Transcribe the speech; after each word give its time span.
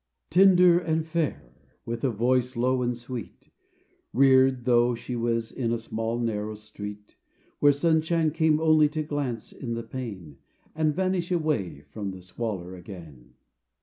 rTIENDER 0.31 0.79
and 0.83 1.05
fair, 1.05 1.53
with 1.85 2.03
a 2.03 2.09
voice 2.09 2.55
low 2.55 2.81
and 2.81 2.97
sweet, 2.97 3.39
J 3.39 3.51
Reared 4.13 4.65
though 4.65 4.95
she 4.95 5.15
was 5.15 5.51
in 5.51 5.71
a 5.71 5.77
small, 5.77 6.17
narrow 6.17 6.55
street, 6.55 7.17
Where 7.59 7.71
sunshine 7.71 8.31
came 8.31 8.59
only 8.59 8.89
to 8.89 9.03
glance 9.03 9.51
in 9.53 9.75
the 9.75 9.83
pane, 9.83 10.39
And 10.73 10.95
vanish 10.95 11.31
away 11.31 11.81
from 11.81 12.09
the 12.09 12.23
squalor 12.23 12.73
again. 12.75 13.35